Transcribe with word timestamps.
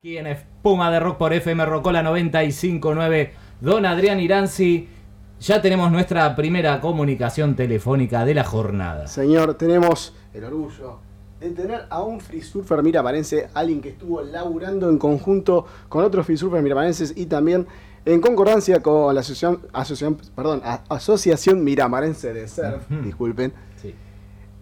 Aquí 0.00 0.16
en 0.16 0.28
Puma 0.62 0.92
de 0.92 1.00
Rock 1.00 1.18
por 1.18 1.32
FM 1.32 1.66
Rocola 1.66 2.04
959, 2.04 3.32
don 3.60 3.84
Adrián 3.84 4.20
Iranzi. 4.20 4.88
Ya 5.40 5.60
tenemos 5.60 5.90
nuestra 5.90 6.36
primera 6.36 6.80
comunicación 6.80 7.56
telefónica 7.56 8.24
de 8.24 8.32
la 8.32 8.44
jornada. 8.44 9.08
Señor, 9.08 9.54
tenemos 9.54 10.14
el 10.32 10.44
orgullo 10.44 11.00
de 11.40 11.50
tener 11.50 11.86
a 11.90 12.00
un 12.04 12.20
free 12.20 12.42
surfer 12.42 12.80
miramarense, 12.84 13.48
alguien 13.54 13.80
que 13.80 13.88
estuvo 13.88 14.22
laburando 14.22 14.88
en 14.88 14.98
conjunto 14.98 15.66
con 15.88 16.04
otros 16.04 16.24
free 16.24 16.36
surfers 16.36 16.62
miramarenses 16.62 17.14
y 17.16 17.26
también 17.26 17.66
en 18.04 18.20
concordancia 18.20 18.80
con 18.80 19.12
la 19.12 19.22
asociación, 19.22 19.66
asociación, 19.72 20.16
perdón, 20.36 20.62
asociación 20.88 21.64
Miramarense 21.64 22.32
de 22.32 22.46
Surf, 22.46 22.88
disculpen, 23.02 23.52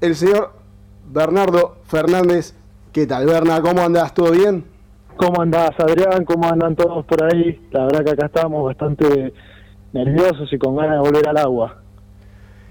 el 0.01 0.17
señor 0.17 0.55
Bernardo 1.13 1.77
Fernández. 1.85 2.55
¿Qué 2.91 3.07
tal, 3.07 3.27
Bernardo? 3.27 3.69
¿Cómo 3.69 3.83
andas? 3.83 4.15
¿Todo 4.15 4.31
bien? 4.31 4.76
¿Cómo 5.17 5.41
andás, 5.41 5.71
Adrián? 5.79 6.25
¿Cómo 6.25 6.47
andan 6.47 6.77
todos 6.77 7.05
por 7.07 7.25
ahí? 7.25 7.61
La 7.71 7.87
verdad 7.87 8.05
que 8.05 8.11
acá 8.11 8.27
estamos 8.27 8.65
bastante 8.65 9.33
nerviosos 9.93 10.53
y 10.53 10.59
con 10.59 10.77
ganas 10.77 11.03
de 11.03 11.09
volver 11.09 11.29
al 11.29 11.37
agua. 11.39 11.83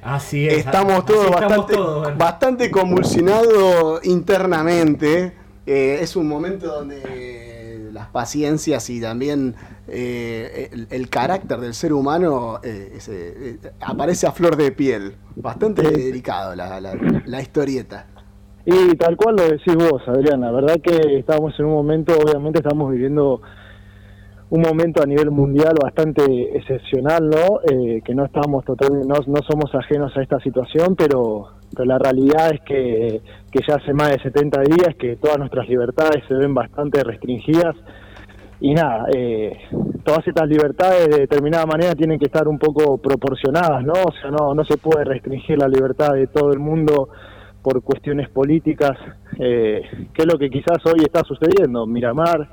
Así 0.03 0.47
es. 0.47 0.59
Estamos 0.59 1.05
todos 1.05 1.31
bastante, 2.17 2.69
convulsionados 2.69 4.05
internamente. 4.05 5.33
Eh, 5.65 5.97
es 6.01 6.15
un 6.15 6.27
momento 6.27 6.67
donde 6.67 7.89
las 7.91 8.07
paciencias 8.07 8.87
y 8.91 9.01
también 9.01 9.55
eh, 9.87 10.69
el, 10.91 11.09
carácter 11.09 11.59
del 11.59 11.73
ser 11.73 11.93
humano 11.93 12.59
eh, 12.61 13.57
aparece 13.79 14.27
a 14.27 14.31
flor 14.31 14.55
de 14.55 14.71
piel. 14.71 15.15
Bastante 15.35 15.81
delicado 15.81 16.55
la, 16.55 16.79
la 16.79 17.41
historieta. 17.41 18.05
Y 18.65 18.95
tal 18.97 19.15
cual 19.15 19.35
lo 19.35 19.43
decís 19.43 19.75
vos, 19.75 20.01
Adrián, 20.07 20.41
la 20.41 20.51
verdad 20.51 20.77
que 20.81 21.19
estamos 21.19 21.53
en 21.59 21.65
un 21.65 21.73
momento, 21.73 22.13
obviamente 22.17 22.59
estamos 22.59 22.91
viviendo 22.91 23.41
un 24.49 24.61
momento 24.61 25.03
a 25.03 25.05
nivel 25.05 25.29
mundial 25.29 25.73
bastante 25.81 26.23
excepcional, 26.57 27.29
¿no? 27.29 27.59
Eh, 27.69 28.01
que 28.03 28.15
no 28.15 28.25
estamos 28.25 28.65
totalmente, 28.65 29.07
no, 29.07 29.15
no, 29.27 29.41
somos 29.47 29.73
ajenos 29.75 30.15
a 30.17 30.21
esta 30.21 30.39
situación, 30.39 30.95
pero, 30.95 31.49
la 31.77 31.99
realidad 31.99 32.53
es 32.53 32.61
que, 32.61 33.21
que, 33.51 33.59
ya 33.67 33.75
hace 33.75 33.91
más 33.93 34.11
de 34.11 34.19
70 34.19 34.61
días 34.61 34.95
que 34.97 35.17
todas 35.17 35.37
nuestras 35.37 35.67
libertades 35.67 36.23
se 36.27 36.33
ven 36.33 36.53
bastante 36.53 37.03
restringidas 37.03 37.75
y 38.61 38.73
nada, 38.73 39.07
eh, 39.13 39.57
todas 40.03 40.25
estas 40.25 40.47
libertades 40.47 41.09
de 41.09 41.19
determinada 41.21 41.65
manera 41.65 41.93
tienen 41.93 42.17
que 42.17 42.25
estar 42.25 42.47
un 42.47 42.57
poco 42.57 42.97
proporcionadas, 42.97 43.83
¿no? 43.83 43.93
O 43.93 44.11
sea, 44.21 44.31
no, 44.31 44.53
no 44.53 44.63
se 44.63 44.77
puede 44.77 45.03
restringir 45.03 45.57
la 45.57 45.67
libertad 45.67 46.13
de 46.13 46.27
todo 46.27 46.51
el 46.53 46.59
mundo 46.59 47.09
por 47.65 47.81
cuestiones 47.81 48.29
políticas, 48.29 48.95
eh, 49.39 49.81
que 50.13 50.21
es 50.21 50.25
lo 50.31 50.37
que 50.37 50.51
quizás 50.51 50.77
hoy 50.85 51.01
está 51.03 51.21
sucediendo. 51.21 51.87
Miramar, 51.87 52.47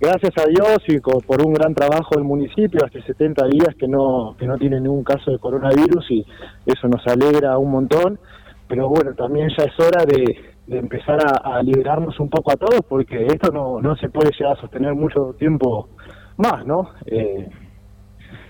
gracias 0.00 0.32
a 0.36 0.48
Dios 0.48 0.78
y 0.88 0.98
por 0.98 1.46
un 1.46 1.52
gran 1.52 1.72
trabajo 1.76 2.16
del 2.16 2.24
municipio, 2.24 2.80
hace 2.84 3.02
70 3.02 3.46
días 3.46 3.76
que 3.78 3.86
no, 3.86 4.34
que 4.36 4.48
no 4.48 4.58
tiene 4.58 4.80
ningún 4.80 5.04
caso 5.04 5.30
de 5.30 5.38
coronavirus 5.38 6.10
y 6.10 6.26
eso 6.66 6.88
nos 6.88 7.06
alegra 7.06 7.56
un 7.56 7.70
montón, 7.70 8.18
pero 8.66 8.88
bueno, 8.88 9.14
también 9.14 9.48
ya 9.56 9.64
es 9.64 9.78
hora 9.78 10.04
de, 10.04 10.76
empezar 10.76 11.20
a, 11.24 11.62
liberarnos 11.62 12.18
un 12.18 12.28
poco 12.28 12.50
a 12.50 12.56
todos 12.56 12.80
porque 12.88 13.26
esto 13.26 13.52
no, 13.52 13.80
no 13.80 13.94
se 13.94 14.08
puede 14.08 14.32
llegar 14.36 14.56
a 14.56 14.60
sostener 14.60 14.92
mucho 14.96 15.36
tiempo 15.38 15.88
más, 16.36 16.66
¿no? 16.66 16.90
Eh, 17.06 17.48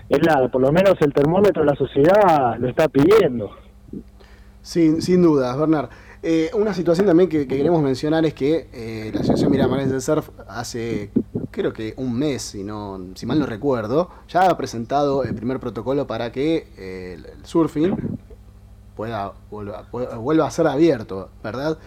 es 0.09 0.19
la, 0.25 0.47
por 0.47 0.61
lo 0.61 0.71
menos 0.71 0.95
el 1.01 1.13
termómetro 1.13 1.61
de 1.61 1.69
la 1.69 1.75
sociedad 1.75 2.57
lo 2.57 2.67
está 2.67 2.87
pidiendo. 2.87 3.62
Sin, 4.63 5.01
sin 5.01 5.21
dudas, 5.21 5.55
Bernard. 5.57 5.89
Eh, 6.25 6.49
una 6.53 6.73
situación 6.73 7.05
también 7.05 7.27
que, 7.27 7.45
queremos 7.45 7.83
mencionar 7.83 8.25
es 8.25 8.33
que 8.33 8.69
eh, 8.71 9.11
la 9.13 9.19
Asociación 9.19 9.51
Miramares 9.51 9.91
del 9.91 10.01
Surf 10.01 10.29
hace, 10.47 11.11
creo 11.51 11.73
que 11.73 11.93
un 11.97 12.17
mes, 12.17 12.41
si, 12.41 12.63
no, 12.63 13.07
si 13.13 13.25
mal 13.25 13.39
no 13.39 13.45
recuerdo, 13.45 14.09
ya 14.29 14.49
ha 14.49 14.57
presentado 14.57 15.25
el 15.25 15.35
primer 15.35 15.59
protocolo 15.59 16.07
para 16.07 16.31
que 16.31 16.67
eh, 16.77 17.17
el 17.17 17.45
surfing 17.45 18.17
pueda, 18.95 19.33
vuelva, 19.51 20.47
a 20.47 20.51
ser 20.51 20.67
abierto, 20.67 21.29
¿verdad? 21.43 21.77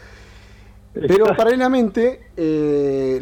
Pero 0.92 1.34
paralelamente, 1.34 2.30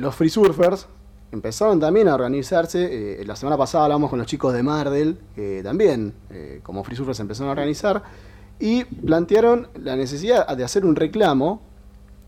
los 0.00 0.14
free 0.16 0.30
surfers 0.30 0.88
empezaron 1.30 1.78
también 1.78 2.08
a 2.08 2.14
organizarse. 2.14 3.22
la 3.24 3.36
semana 3.36 3.56
pasada 3.56 3.84
hablamos 3.84 4.10
con 4.10 4.18
los 4.18 4.26
chicos 4.26 4.52
de 4.52 4.62
Mardel, 4.64 5.18
que 5.34 5.60
también, 5.62 6.14
como 6.62 6.82
free 6.82 6.96
surfers, 6.96 7.20
empezaron 7.20 7.50
a 7.50 7.52
organizar 7.52 8.02
y 8.64 8.82
plantearon 8.84 9.68
la 9.82 9.94
necesidad 9.94 10.56
de 10.56 10.64
hacer 10.64 10.86
un 10.86 10.96
reclamo, 10.96 11.60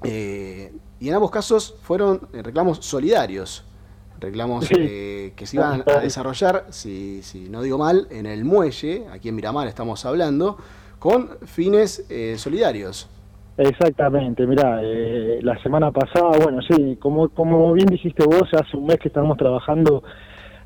eh, 0.05 0.71
y 1.01 1.09
en 1.09 1.15
ambos 1.15 1.31
casos 1.31 1.79
fueron 1.81 2.29
eh, 2.35 2.43
reclamos 2.43 2.85
solidarios, 2.85 3.65
reclamos 4.21 4.71
eh, 4.71 5.33
que 5.35 5.47
se 5.47 5.57
iban 5.57 5.83
a 5.87 6.01
desarrollar, 6.01 6.67
si, 6.69 7.23
si, 7.23 7.49
no 7.49 7.63
digo 7.63 7.79
mal, 7.79 8.07
en 8.11 8.27
el 8.27 8.45
muelle, 8.45 9.07
aquí 9.11 9.31
en 9.31 9.35
Miramar 9.35 9.67
estamos 9.67 10.05
hablando, 10.05 10.59
con 10.99 11.39
fines 11.47 12.07
solidarios. 12.37 13.09
Exactamente, 13.57 14.47
mira, 14.47 14.83
la 15.41 15.59
semana 15.63 15.91
pasada, 15.91 16.33
bueno, 16.43 16.61
sí, 16.61 16.99
como, 17.01 17.31
como 17.31 17.73
bien 17.73 17.87
dijiste 17.87 18.27
vos, 18.27 18.43
hace 18.53 18.77
un 18.77 18.85
mes 18.85 18.99
que 18.99 19.09
estamos 19.09 19.39
trabajando, 19.39 20.03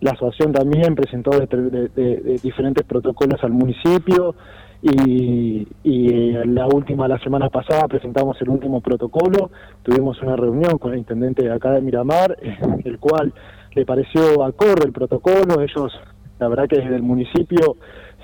la 0.01 0.11
asociación 0.11 0.53
también 0.53 0.97
presentó 0.97 1.31
de 1.31 2.41
diferentes 2.43 2.85
protocolos 2.85 3.39
al 3.45 3.53
municipio, 3.53 4.35
y, 4.83 5.69
y 5.85 6.33
la 6.47 6.67
última, 6.67 7.07
la 7.07 7.19
semana 7.19 7.49
pasada, 7.51 7.87
presentamos 7.89 8.41
el 8.41 8.49
último 8.49 8.81
protocolo, 8.81 9.51
tuvimos 9.83 10.21
una 10.23 10.37
reunión 10.37 10.79
con 10.79 10.93
el 10.93 10.99
intendente 10.99 11.43
de 11.45 11.53
acá 11.53 11.73
de 11.73 11.83
Miramar, 11.83 12.37
el 12.85 12.99
cual 12.99 13.33
le 13.75 13.85
pareció 13.85 14.43
acorde 14.43 14.87
el 14.87 14.93
protocolo, 14.93 15.61
ellos, 15.61 15.93
la 16.39 16.49
verdad 16.49 16.67
que 16.69 16.81
desde 16.81 16.97
el 16.97 17.03
municipio 17.03 17.77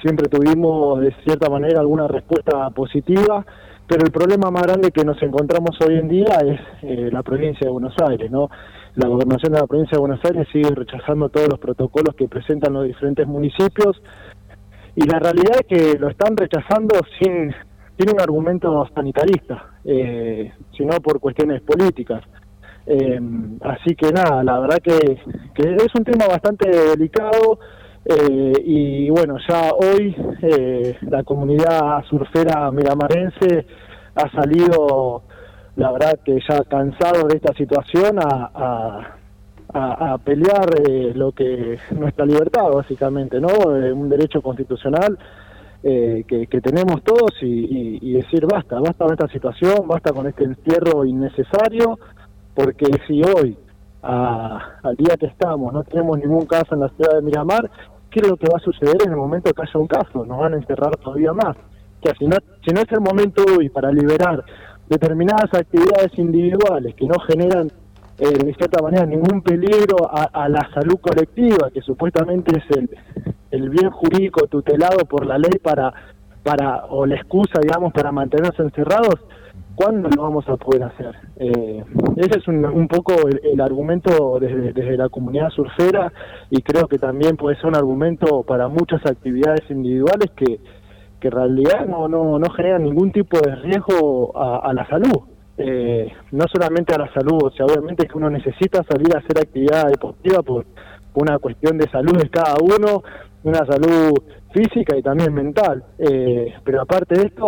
siempre 0.03 0.28
tuvimos 0.28 1.00
de 1.00 1.15
cierta 1.25 1.49
manera 1.50 1.81
alguna 1.81 2.09
respuesta 2.09 2.71
positiva, 2.71 3.45
pero 3.87 4.05
el 4.05 4.11
problema 4.11 4.50
más 4.50 4.62
grande 4.62 4.91
que 4.91 5.05
nos 5.05 5.22
encontramos 5.22 5.77
hoy 5.87 5.97
en 5.99 6.09
día 6.09 6.39
es 6.45 6.61
eh, 6.83 7.09
la 7.12 7.22
provincia 7.22 7.66
de 7.66 7.71
Buenos 7.71 7.95
Aires, 8.09 8.31
¿no? 8.31 8.50
La 8.97 9.09
gobernación 9.09 9.53
de 9.53 9.61
la 9.61 9.66
provincia 9.66 9.97
de 9.97 10.00
Buenos 10.00 10.25
Aires 10.25 10.49
sigue 10.50 10.71
rechazando 10.75 11.28
todos 11.28 11.49
los 11.49 11.59
protocolos 11.59 12.15
que 12.16 12.28
presentan 12.28 12.72
los 12.72 12.84
diferentes 12.84 13.27
municipios, 13.27 14.00
y 14.97 15.07
la 15.07 15.19
realidad 15.19 15.61
es 15.61 15.67
que 15.67 15.99
lo 15.99 16.09
están 16.09 16.34
rechazando 16.37 16.99
sin, 17.21 17.55
sin 17.99 18.11
un 18.11 18.21
argumento 18.21 18.89
sanitarista, 18.95 19.75
eh, 19.84 20.53
sino 20.77 20.99
por 21.01 21.21
cuestiones 21.21 21.61
políticas. 21.61 22.23
Eh, 22.87 23.21
así 23.61 23.95
que 23.95 24.11
nada, 24.11 24.43
la 24.43 24.59
verdad 24.61 24.79
que, 24.83 25.19
es 25.55 25.95
un 25.95 26.05
tema 26.05 26.27
bastante 26.27 26.71
delicado 26.71 27.59
eh, 28.07 28.53
y 28.65 29.11
bueno, 29.11 29.37
ya 29.47 29.71
hoy 29.73 30.17
la 31.03 31.23
comunidad 31.25 32.03
surfera 32.09 32.71
miramarense 32.71 33.67
ha 34.15 34.31
salido, 34.31 35.25
la 35.75 35.93
verdad 35.93 36.19
que 36.25 36.39
ya 36.49 36.63
cansado 36.65 37.28
de 37.28 37.37
esta 37.37 37.53
situación 37.53 38.19
a 38.19 38.51
a, 38.55 39.16
pelear 40.25 40.69
eh, 40.88 41.12
lo 41.14 41.32
que 41.32 41.78
nuestra 41.92 42.25
libertad 42.25 42.70
básicamente 42.72 43.41
no 43.41 43.48
eh, 43.76 43.92
un 43.92 44.09
derecho 44.09 44.41
constitucional 44.41 45.19
eh, 45.82 46.25
que, 46.26 46.60
tenemos 46.60 47.03
todos 47.04 47.32
y, 47.42 48.12
decir 48.12 48.47
basta 48.47 48.81
basta 48.81 49.04
con 49.04 49.12
esta 49.12 49.28
situación 49.28 49.86
basta 49.86 50.12
con 50.12 50.26
este 50.26 50.44
entierro 50.44 51.04
innecesario 51.04 51.98
porque 52.54 52.86
si 53.06 53.22
hoy 53.22 53.56
al 54.03 54.97
día 54.97 55.16
que 55.19 55.26
estamos 55.26 55.72
no 55.72 55.82
tenemos 55.84 56.19
ningún 56.19 56.47
caso 56.47 56.75
en 56.75 56.81
la 56.81 56.88
ciudad 56.91 57.16
de 57.16 57.22
Miramar 57.22 57.70
qué 58.10 58.20
es 58.20 58.28
lo 58.28 58.36
que 58.36 58.47
va 58.50 58.56
a 58.56 58.60
suceder 58.60 58.97
en 59.04 59.10
el 59.10 59.16
momento 59.16 59.53
que 59.53 59.62
haya 59.62 59.78
un 59.78 59.86
caso 59.86 60.25
nos 60.25 60.38
van 60.38 60.54
a 60.54 60.56
encerrar 60.56 60.97
todavía 60.97 61.32
más. 61.32 61.56
Que 62.00 62.12
si 62.19 62.26
no 62.26 62.36
si 62.65 62.72
no 62.72 62.81
es 62.81 62.92
el 62.92 63.00
momento 63.00 63.42
hoy 63.56 63.69
para 63.69 63.91
liberar 63.91 64.44
determinadas 64.88 65.53
actividades 65.53 66.16
individuales 66.19 66.94
que 66.94 67.06
no 67.06 67.19
generan 67.20 67.70
eh, 68.19 68.44
de 68.44 68.54
cierta 68.54 68.82
manera 68.82 69.04
ningún 69.04 69.43
peligro 69.43 70.09
a, 70.10 70.49
la 70.49 70.68
salud 70.72 70.97
colectiva, 71.01 71.71
que 71.71 71.83
supuestamente 71.83 72.59
es 72.59 72.77
el, 72.77 72.91
el 73.51 73.68
bien 73.68 73.91
jurídico 73.91 74.47
tutelado 74.47 75.04
por 75.04 75.27
la 75.27 75.36
ley 75.36 75.59
para, 75.63 75.92
para 76.42 76.86
o 76.86 77.04
la 77.04 77.16
excusa, 77.16 77.60
digamos, 77.60 77.92
para 77.92 78.13
mantenerse 78.13 78.63
encerrados, 78.63 79.16
¿cuándo 79.74 80.09
lo 80.09 80.22
vamos 80.22 80.48
a 80.48 80.57
poder 80.57 80.84
hacer? 80.84 81.15
Eh, 81.36 81.84
ese 82.16 82.39
es 82.39 82.48
un, 82.48 82.65
un 82.65 82.89
poco 82.89 83.13
el, 83.28 83.60
argumento 83.60 84.39
desde, 84.41 84.72
desde, 84.72 84.97
la 84.97 85.10
comunidad 85.10 85.51
surfera 85.51 86.10
y 86.48 86.63
creo 86.63 86.89
que 86.89 86.98
también 86.98 87.36
puede 87.36 87.57
ser 87.57 87.66
un 87.66 87.77
argumento 87.77 88.45
para 88.45 88.68
muchas 88.68 89.04
actividades 89.04 89.71
individuales 89.71 90.30
que, 90.34 90.59
que 91.21 91.28
en 91.28 91.34
realidad 91.34 91.84
no, 91.84 92.09
no, 92.09 92.39
no 92.39 92.51
generan 92.51 92.84
ningún 92.84 93.13
tipo 93.13 93.39
de 93.41 93.57
riesgo 93.57 94.33
a 94.34 94.72
la 94.72 94.86
salud 94.89 95.35
eh, 95.58 96.12
no 96.32 96.44
solamente 96.53 96.94
a 96.94 96.98
la 96.98 97.12
salud, 97.12 97.44
o 97.44 97.50
sea, 97.50 97.66
obviamente 97.66 98.06
que 98.06 98.16
uno 98.16 98.30
necesita 98.30 98.82
salir 98.84 99.14
a 99.14 99.20
hacer 99.20 99.38
actividad 99.38 99.88
deportiva 99.88 100.42
por 100.42 100.66
una 101.14 101.38
cuestión 101.38 101.78
de 101.78 101.88
salud 101.91 102.16
de 102.16 102.28
cada 102.28 102.56
uno, 102.60 103.03
una 103.44 103.64
salud 103.64 104.12
física 104.53 104.97
y 104.97 105.03
también 105.03 105.32
mental. 105.32 105.84
Eh, 105.98 106.54
pero 106.64 106.82
aparte 106.82 107.14
de 107.14 107.26
esto, 107.26 107.47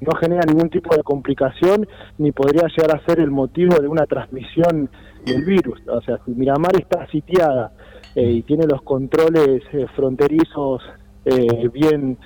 no 0.00 0.12
genera 0.16 0.42
ningún 0.46 0.70
tipo 0.70 0.94
de 0.94 1.02
complicación 1.02 1.86
ni 2.18 2.32
podría 2.32 2.68
llegar 2.68 2.96
a 2.96 3.04
ser 3.06 3.20
el 3.20 3.30
motivo 3.30 3.76
de 3.80 3.88
una 3.88 4.06
transmisión 4.06 4.90
del 5.24 5.44
virus. 5.44 5.80
O 5.88 6.00
sea, 6.02 6.18
si 6.24 6.32
Miramar 6.32 6.76
está 6.76 7.06
sitiada 7.08 7.72
eh, 8.14 8.30
y 8.30 8.42
tiene 8.42 8.66
los 8.66 8.82
controles 8.82 9.62
eh, 9.72 9.86
fronterizos 9.96 10.82
eh, 11.24 11.68
bien, 11.72 12.18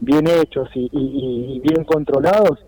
bien 0.00 0.26
hechos 0.28 0.68
y, 0.74 1.60
bien 1.60 1.84
controlados, 1.84 2.64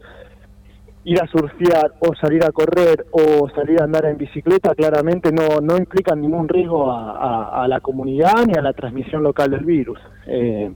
ir 1.06 1.23
a 1.23 1.26
surfear 1.29 1.93
o 2.00 2.17
salir 2.17 2.44
a 2.44 2.50
correr 2.50 3.06
o 3.12 3.49
salir 3.50 3.81
a 3.81 3.85
andar 3.85 4.06
en 4.06 4.19
bicicleta 4.19 4.75
claramente 4.75 5.31
no, 5.31 5.61
no 5.62 5.76
implica 5.76 6.17
ningún 6.17 6.49
riesgo 6.49 6.91
a, 6.91 7.64
la 7.69 7.81
comunidad 7.81 8.44
ni 8.44 8.55
a 8.58 8.62
la 8.62 8.73
transmisión 8.73 9.23
local 9.23 9.53
del 9.53 9.64
virus. 9.64 10.00
Eh, 10.26 10.73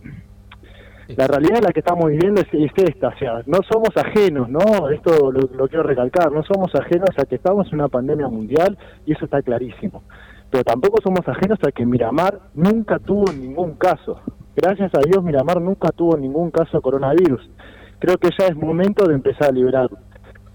la 1.16 1.26
realidad 1.26 1.56
es 1.56 1.64
la 1.64 1.72
que 1.72 1.80
estamos 1.80 2.08
viviendo 2.08 2.40
es, 2.40 2.46
esta, 2.76 3.08
o 3.08 3.18
sea, 3.18 3.42
no 3.46 3.58
somos 3.68 3.90
ajenos, 3.96 4.48
¿no? 4.48 4.88
Esto 4.90 5.32
lo, 5.32 5.66
quiero 5.66 5.82
recalcar, 5.82 6.30
no 6.30 6.44
somos 6.44 6.72
ajenos 6.76 7.10
a 7.18 7.24
que 7.24 7.34
estamos 7.34 7.66
en 7.68 7.80
una 7.80 7.88
pandemia 7.88 8.28
mundial 8.28 8.78
y 9.06 9.12
eso 9.12 9.24
está 9.24 9.42
clarísimo. 9.42 10.04
Pero 10.48 10.62
tampoco 10.62 10.98
somos 11.02 11.26
ajenos 11.26 11.58
a 11.66 11.72
que 11.72 11.84
Miramar 11.84 12.38
nunca 12.54 13.00
tuvo 13.00 13.32
ningún 13.32 13.74
caso. 13.74 14.20
Gracias 14.54 14.92
a 14.94 15.00
Dios 15.00 15.24
Miramar 15.24 15.60
nunca 15.60 15.88
tuvo 15.90 16.16
ningún 16.16 16.52
caso 16.52 16.76
de 16.76 16.82
coronavirus. 16.82 17.50
Creo 17.98 18.16
que 18.16 18.30
ya 18.38 18.46
es 18.46 18.54
momento 18.54 19.08
de 19.08 19.14
empezar 19.14 19.48
a 19.48 19.52
liberarlo. 19.52 19.98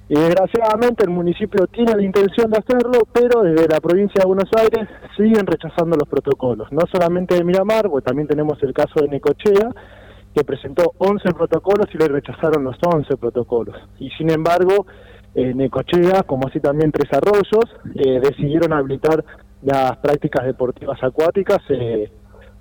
Y 0.08 0.14
desgraciadamente 0.14 1.04
el 1.04 1.10
municipio 1.10 1.66
tiene 1.68 1.96
la 1.96 2.04
intención 2.04 2.52
de 2.52 2.60
hacerlo, 2.60 3.08
pero 3.12 3.42
desde 3.42 3.68
la 3.68 3.80
provincia 3.80 4.22
de 4.22 4.28
Buenos 4.28 4.50
Aires 4.56 4.88
siguen 5.18 5.48
rechazando 5.48 5.98
los 5.98 6.08
protocolos. 6.08 6.72
No 6.72 6.82
solamente 6.92 7.36
de 7.36 7.44
Miramar, 7.44 7.90
porque 7.90 8.06
también 8.06 8.28
tenemos 8.28 8.62
el 8.62 8.74
caso 8.74 9.02
de 9.02 9.08
Necochea, 9.08 9.72
que 10.36 10.44
presentó 10.44 10.94
11 11.00 11.30
protocolos 11.34 11.88
y 11.94 11.98
le 11.98 12.08
rechazaron 12.08 12.64
los 12.64 12.78
11 12.86 13.18
protocolos. 13.18 13.76
Y 13.98 14.12
sin 14.12 14.30
embargo, 14.30 14.86
eh, 15.34 15.54
Necochea, 15.56 16.22
como 16.24 16.48
así 16.48 16.60
también 16.60 16.92
Tres 16.92 17.12
Arroyos, 17.12 17.66
eh, 17.96 18.20
decidieron 18.22 18.74
habilitar 18.74 19.24
las 19.64 19.98
prácticas 19.98 20.46
deportivas 20.46 21.02
acuáticas 21.02 21.60
eh, 21.70 22.12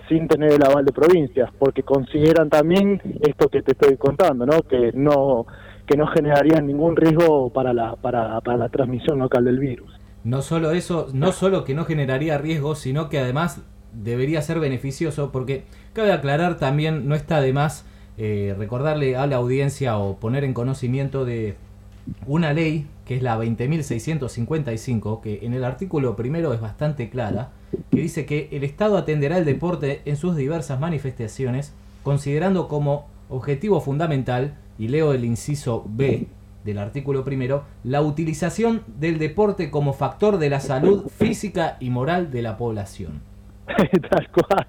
sin 0.09 0.29
tener 0.29 0.53
el 0.53 0.65
aval 0.65 0.85
de 0.85 0.93
provincias, 0.93 1.51
porque 1.59 1.83
consideran 1.83 2.49
también 2.49 3.01
esto 3.21 3.49
que 3.49 3.63
te 3.63 3.73
estoy 3.73 3.97
contando, 3.97 4.47
¿no? 4.47 4.63
que 4.63 4.93
no 4.95 5.47
que 5.87 5.97
no 5.97 6.07
generarían 6.07 6.67
ningún 6.67 6.97
riesgo 6.97 7.51
para 7.51 7.73
la, 7.73 7.97
para, 7.97 8.41
para 8.41 8.57
la 8.57 8.69
transmisión 8.69 9.19
local 9.19 9.45
del 9.45 9.59
virus. 9.59 9.93
No 10.25 10.41
solo 10.41 10.71
eso, 10.71 11.09
no 11.13 11.33
solo 11.33 11.65
que 11.65 11.75
no 11.75 11.85
generaría 11.85 12.39
riesgo, 12.39 12.75
sino 12.75 13.09
que 13.11 13.19
además 13.19 13.61
debería 13.93 14.41
ser 14.43 14.61
beneficioso, 14.61 15.31
porque 15.31 15.65
cabe 15.93 16.13
aclarar 16.13 16.57
también, 16.57 17.09
no 17.09 17.15
está 17.15 17.41
de 17.41 17.53
más 17.53 17.85
eh, 18.17 18.55
recordarle 18.59 19.17
a 19.17 19.27
la 19.27 19.37
audiencia 19.37 19.99
o 19.99 20.17
poner 20.17 20.45
en 20.45 20.55
conocimiento 20.55 21.25
de 21.25 21.57
una 22.27 22.53
ley 22.53 22.87
que 23.05 23.17
es 23.17 23.23
la 23.23 23.39
20.655, 23.39 25.21
que 25.21 25.41
en 25.43 25.53
el 25.53 25.65
artículo 25.65 26.17
primero 26.17 26.55
es 26.55 26.61
bastante 26.61 27.11
clara, 27.11 27.51
que 27.91 28.01
dice 28.01 28.25
que 28.25 28.49
el 28.53 28.65
Estado 28.65 28.97
atenderá 28.97 29.37
el 29.37 29.45
deporte 29.45 30.01
en 30.07 30.17
sus 30.17 30.37
diversas 30.37 30.81
manifestaciones, 30.81 31.75
considerando 32.03 32.67
como 32.69 33.09
objetivo 33.29 33.81
fundamental 33.81 34.55
y 34.79 34.89
leo 34.89 35.13
el 35.13 35.25
inciso 35.25 35.85
B 35.89 36.27
del 36.65 36.79
artículo 36.79 37.25
primero, 37.25 37.65
la 37.85 38.01
utilización 38.01 38.83
del 38.99 39.19
deporte 39.19 39.71
como 39.71 39.93
factor 39.93 40.39
de 40.39 40.49
la 40.51 40.61
salud 40.61 41.09
física 41.09 41.77
y 41.79 41.91
moral 41.91 42.31
de 42.31 42.43
la 42.43 42.57
población. 42.57 43.21
tal 44.11 44.29
cual. 44.31 44.67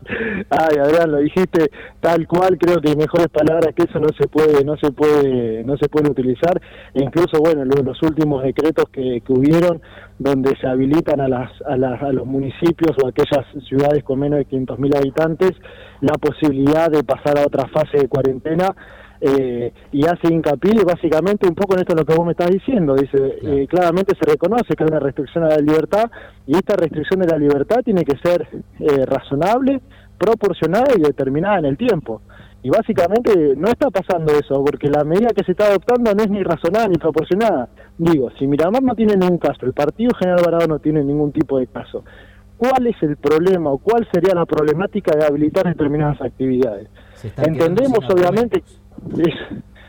Ay, 0.49 0.77
Adrián, 0.77 1.11
lo 1.11 1.17
dijiste 1.17 1.69
tal 1.99 2.25
cual, 2.27 2.57
creo 2.57 2.79
que 2.79 2.95
mejores 2.95 3.27
palabras 3.27 3.75
que 3.75 3.83
eso 3.83 3.99
no 3.99 4.07
se 4.17 4.27
puede 4.27 4.63
no 4.63 4.77
se 4.77 4.91
puede 4.91 5.63
no 5.65 5.77
se 5.77 5.89
puede 5.89 6.09
utilizar. 6.09 6.61
E 6.93 7.03
incluso 7.03 7.39
bueno, 7.39 7.65
los, 7.65 8.01
últimos 8.03 8.43
decretos 8.43 8.85
que, 8.91 9.21
que, 9.25 9.33
hubieron 9.33 9.81
donde 10.17 10.55
se 10.61 10.67
habilitan 10.67 11.19
a 11.19 11.27
las, 11.27 11.51
a 11.63 11.75
las 11.75 12.01
a 12.01 12.11
los 12.13 12.25
municipios 12.25 12.95
o 13.03 13.07
aquellas 13.07 13.45
ciudades 13.67 14.03
con 14.03 14.19
menos 14.19 14.39
de 14.39 14.47
500.000 14.47 14.97
habitantes 14.97 15.51
la 15.99 16.13
posibilidad 16.13 16.89
de 16.89 17.03
pasar 17.03 17.37
a 17.37 17.45
otra 17.45 17.67
fase 17.67 17.97
de 17.97 18.07
cuarentena 18.07 18.73
eh, 19.27 19.73
y 19.91 20.05
hace 20.05 20.31
hincapié 20.31 20.83
básicamente 20.85 21.47
un 21.47 21.55
poco 21.55 21.73
en 21.73 21.79
esto 21.79 21.95
lo 21.95 22.05
que 22.05 22.13
vos 22.13 22.25
me 22.27 22.33
estás 22.33 22.51
diciendo. 22.51 22.93
Dice, 22.93 23.17
eh, 23.41 23.65
claramente 23.67 24.13
se 24.19 24.29
reconoce 24.29 24.75
que 24.75 24.83
hay 24.83 24.89
una 24.89 24.99
restricción 24.99 25.45
a 25.45 25.49
la 25.49 25.57
libertad 25.57 26.11
y 26.45 26.55
esta 26.55 26.75
restricción 26.75 27.21
de 27.21 27.27
la 27.27 27.37
libertad 27.39 27.77
tiene 27.83 28.03
que 28.03 28.15
ser 28.17 28.47
eh, 28.79 29.05
razonable, 29.05 29.81
proporcionada 30.19 30.93
y 30.95 31.01
determinada 31.01 31.57
en 31.57 31.65
el 31.65 31.77
tiempo. 31.77 32.21
Y 32.61 32.69
básicamente 32.69 33.55
no 33.57 33.67
está 33.67 33.89
pasando 33.89 34.31
eso, 34.33 34.63
porque 34.63 34.89
la 34.89 35.03
medida 35.03 35.29
que 35.35 35.43
se 35.43 35.53
está 35.53 35.67
adoptando 35.67 36.13
no 36.13 36.23
es 36.23 36.29
ni 36.29 36.43
razonada 36.43 36.87
ni 36.87 36.97
proporcionada. 36.97 37.69
Digo, 37.97 38.29
si 38.37 38.45
Miramar 38.45 38.83
no 38.83 38.93
tiene 38.93 39.15
ningún 39.15 39.39
caso, 39.39 39.65
el 39.65 39.73
Partido 39.73 40.11
General 40.19 40.41
Varado 40.45 40.67
no 40.67 40.79
tiene 40.79 41.03
ningún 41.03 41.31
tipo 41.31 41.57
de 41.57 41.65
caso, 41.65 42.03
¿cuál 42.57 42.87
es 42.87 42.95
el 43.01 43.17
problema 43.17 43.71
o 43.71 43.79
cuál 43.79 44.07
sería 44.11 44.35
la 44.35 44.45
problemática 44.45 45.15
de 45.15 45.25
habilitar 45.25 45.65
determinadas 45.65 46.21
actividades? 46.21 46.89
Entendemos 47.37 47.99
obviamente 48.09 48.63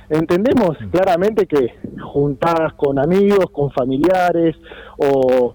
entendemos 0.09 0.77
claramente 0.91 1.47
que 1.47 1.75
juntadas 2.01 2.73
con 2.75 2.99
amigos, 2.99 3.47
con 3.53 3.71
familiares 3.71 4.57
o, 4.99 5.55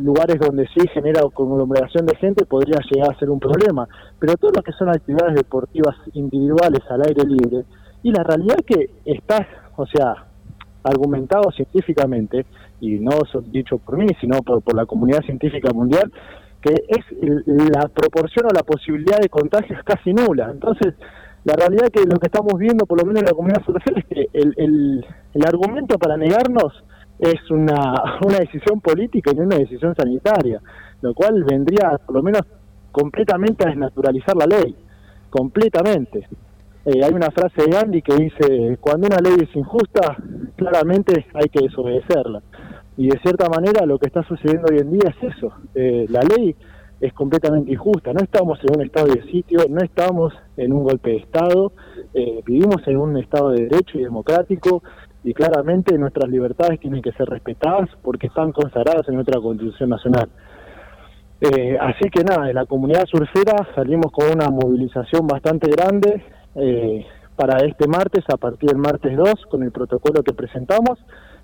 lugares 0.00 0.38
donde 0.38 0.68
sí 0.68 0.86
genera 0.92 1.22
conglomeración 1.32 2.06
de 2.06 2.14
gente 2.16 2.44
podría 2.44 2.78
llegar 2.88 3.10
a 3.10 3.18
ser 3.18 3.28
un 3.28 3.40
problema, 3.40 3.88
pero 4.20 4.36
todo 4.36 4.52
lo 4.54 4.62
que 4.62 4.70
son 4.70 4.88
actividades 4.88 5.34
deportivas 5.34 5.96
individuales 6.12 6.80
al 6.88 7.02
aire 7.02 7.24
libre, 7.26 7.64
y 8.04 8.12
la 8.12 8.22
realidad 8.22 8.58
que 8.64 8.90
está, 9.04 9.44
o 9.74 9.84
sea, 9.86 10.26
argumentado 10.84 11.50
científicamente, 11.50 12.46
y 12.80 13.00
no 13.00 13.18
dicho 13.46 13.78
por 13.78 13.96
mí, 13.96 14.06
sino 14.20 14.42
por, 14.42 14.62
por 14.62 14.76
la 14.76 14.86
comunidad 14.86 15.22
científica 15.22 15.72
mundial, 15.72 16.12
que 16.60 16.74
es 16.86 17.04
la 17.20 17.88
proporción 17.88 18.46
o 18.46 18.54
la 18.54 18.62
posibilidad 18.62 19.18
de 19.18 19.28
contagio 19.28 19.76
es 19.76 19.82
casi 19.82 20.12
nula. 20.12 20.50
Entonces, 20.50 20.94
la 21.44 21.54
realidad 21.54 21.88
que 21.92 22.00
lo 22.04 22.18
que 22.18 22.26
estamos 22.26 22.58
viendo, 22.58 22.86
por 22.86 22.98
lo 22.98 23.06
menos 23.06 23.22
en 23.22 23.26
la 23.26 23.34
comunidad 23.34 23.64
social, 23.64 23.94
es 23.96 24.04
que 24.06 24.28
el, 24.32 24.54
el, 24.56 25.06
el 25.34 25.46
argumento 25.46 25.98
para 25.98 26.16
negarnos 26.16 26.84
es 27.18 27.50
una, 27.50 28.18
una 28.26 28.38
decisión 28.38 28.80
política 28.80 29.30
y 29.32 29.36
no 29.36 29.44
una 29.44 29.58
decisión 29.58 29.94
sanitaria, 29.94 30.60
lo 31.02 31.14
cual 31.14 31.44
vendría 31.44 31.98
por 32.04 32.16
lo 32.16 32.22
menos 32.22 32.42
completamente 32.92 33.64
a 33.64 33.68
desnaturalizar 33.68 34.36
la 34.36 34.46
ley, 34.46 34.74
completamente. 35.30 36.28
Eh, 36.86 37.02
hay 37.02 37.12
una 37.12 37.30
frase 37.30 37.62
de 37.62 37.70
Gandhi 37.70 38.02
que 38.02 38.14
dice, 38.14 38.78
cuando 38.80 39.06
una 39.06 39.18
ley 39.18 39.36
es 39.42 39.56
injusta, 39.56 40.16
claramente 40.56 41.26
hay 41.34 41.48
que 41.48 41.62
desobedecerla. 41.62 42.42
Y 42.96 43.08
de 43.08 43.18
cierta 43.20 43.48
manera 43.48 43.84
lo 43.86 43.98
que 43.98 44.06
está 44.06 44.22
sucediendo 44.22 44.68
hoy 44.70 44.78
en 44.78 44.92
día 44.92 45.10
es 45.10 45.34
eso. 45.34 45.52
Eh, 45.74 46.06
la 46.08 46.20
ley 46.20 46.54
es 47.06 47.12
completamente 47.12 47.70
injusta. 47.70 48.14
No 48.14 48.20
estamos 48.20 48.58
en 48.62 48.76
un 48.76 48.82
estado 48.82 49.08
de 49.08 49.22
sitio, 49.24 49.60
no 49.68 49.82
estamos 49.82 50.32
en 50.56 50.72
un 50.72 50.84
golpe 50.84 51.10
de 51.10 51.16
Estado, 51.16 51.72
eh, 52.14 52.42
vivimos 52.46 52.80
en 52.86 52.96
un 52.96 53.18
estado 53.18 53.50
de 53.50 53.64
derecho 53.64 53.98
y 53.98 54.04
democrático 54.04 54.82
y 55.22 55.34
claramente 55.34 55.98
nuestras 55.98 56.30
libertades 56.30 56.80
tienen 56.80 57.02
que 57.02 57.12
ser 57.12 57.28
respetadas 57.28 57.90
porque 58.02 58.28
están 58.28 58.52
consagradas 58.52 59.06
en 59.08 59.16
nuestra 59.16 59.38
Constitución 59.38 59.90
Nacional. 59.90 60.30
Eh, 61.42 61.76
así 61.78 62.08
que 62.08 62.24
nada, 62.24 62.48
en 62.48 62.54
la 62.54 62.64
comunidad 62.64 63.04
surfera 63.04 63.68
salimos 63.74 64.10
con 64.10 64.30
una 64.30 64.48
movilización 64.48 65.26
bastante 65.26 65.70
grande 65.70 66.24
eh, 66.54 67.04
para 67.36 67.58
este 67.66 67.86
martes, 67.86 68.24
a 68.32 68.38
partir 68.38 68.70
del 68.70 68.78
martes 68.78 69.14
2, 69.14 69.34
con 69.50 69.62
el 69.62 69.72
protocolo 69.72 70.22
que 70.22 70.32
presentamos, 70.32 70.98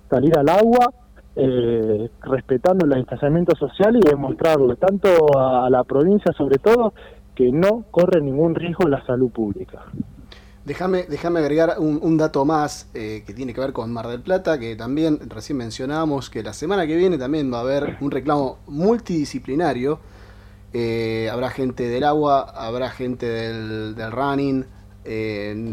salir 0.09 0.35
al 0.39 0.49
agua, 0.49 0.91
eh, 1.33 2.09
respetando 2.23 2.85
el 2.85 2.93
distanciamiento 2.93 3.55
social 3.55 3.95
y 3.95 4.01
demostrarle 4.01 4.75
tanto 4.75 5.39
a, 5.39 5.69
la 5.69 5.85
provincia 5.85 6.33
sobre 6.33 6.57
todo 6.57 6.93
que 7.35 7.53
no 7.53 7.85
corre 7.89 8.19
ningún 8.19 8.53
riesgo 8.53 8.89
la 8.89 9.05
salud 9.05 9.31
pública. 9.31 9.85
Déjame, 10.65 11.03
déjame 11.03 11.39
agregar 11.39 11.75
un, 11.79 12.17
dato 12.17 12.43
más 12.43 12.91
eh, 12.93 13.23
que 13.25 13.33
tiene 13.33 13.53
que 13.53 13.61
ver 13.61 13.71
con 13.71 13.93
Mar 13.93 14.07
del 14.07 14.19
Plata, 14.19 14.59
que 14.59 14.75
también 14.75 15.19
recién 15.29 15.57
mencionábamos 15.57 16.29
que 16.29 16.43
la 16.43 16.51
semana 16.51 16.85
que 16.85 16.97
viene 16.97 17.17
también 17.17 17.51
va 17.51 17.59
a 17.59 17.61
haber 17.61 17.97
un 18.01 18.11
reclamo 18.11 18.57
multidisciplinario. 18.67 19.99
Eh, 20.73 21.29
habrá 21.31 21.49
gente 21.49 21.87
del 21.87 22.03
agua, 22.03 22.41
habrá 22.41 22.89
gente 22.89 23.25
del, 23.25 23.95
del 23.95 24.11
running, 24.11 24.65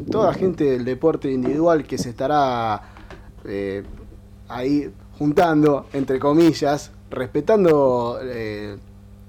toda 0.08 0.32
gente 0.34 0.64
del 0.64 0.84
deporte 0.84 1.32
individual 1.32 1.82
que 1.82 1.98
se 1.98 2.10
estará 2.10 2.80
ahí 4.48 4.90
juntando, 5.18 5.86
entre 5.92 6.18
comillas, 6.18 6.92
respetando 7.10 8.18
eh, 8.22 8.76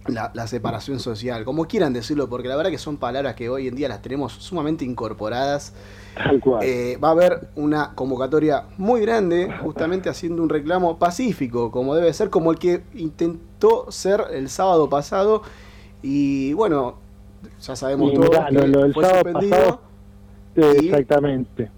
la, 0.08 0.48
separación 0.48 1.00
social, 1.00 1.46
como 1.46 1.65
quieran 1.65 1.93
decirlo, 1.93 2.29
porque 2.29 2.48
la 2.48 2.55
verdad 2.55 2.72
que 2.72 2.77
son 2.77 2.98
palabras 2.98 3.36
que 3.36 3.50
hoy 3.50 3.67
en 3.67 3.75
día 3.75 3.88
las 3.89 4.01
tenemos 4.01 4.34
sumamente 4.34 4.86
incorporadas. 4.86 5.74
Eh, 6.62 6.98
va 7.03 7.10
a 7.10 7.12
haber 7.12 7.50
una 7.55 7.93
convocatoria 7.96 8.65
muy 8.77 9.01
grande, 9.01 9.51
justamente 9.62 10.10
haciendo 10.10 10.43
un 10.43 10.50
reclamo 10.50 10.98
pacífico, 10.98 11.72
como 11.72 11.96
debe 11.96 12.12
ser, 12.13 12.29
como 12.29 12.51
el 12.51 12.60
que 12.60 12.84
intentó 12.96 13.91
ser 13.91 14.25
el 14.34 14.50
sábado 14.50 14.89
pasado. 14.89 15.43
Y 16.01 16.53
bueno, 16.53 16.96
ya 17.62 17.75
sabemos 17.75 18.13
todo 18.13 18.29
que 18.31 18.93
fue 18.93 19.05
suspendido. 19.05 19.81
exactamente 20.55 21.72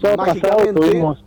sábado 0.00 0.16
pasado 0.16 0.74
tuvimos 0.74 1.24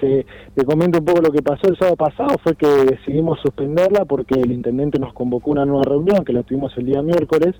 se, 0.00 0.26
te 0.54 0.64
comento 0.64 0.98
un 0.98 1.04
poco 1.04 1.20
lo 1.20 1.30
que 1.30 1.42
pasó 1.42 1.68
el 1.68 1.76
sábado 1.76 1.96
pasado, 1.96 2.36
fue 2.42 2.54
que 2.54 2.66
decidimos 2.66 3.40
suspenderla 3.40 4.04
porque 4.04 4.40
el 4.40 4.52
intendente 4.52 4.98
nos 4.98 5.12
convocó 5.12 5.50
una 5.50 5.64
nueva 5.64 5.84
reunión, 5.84 6.24
que 6.24 6.32
la 6.32 6.42
tuvimos 6.42 6.76
el 6.76 6.86
día 6.86 7.02
miércoles, 7.02 7.54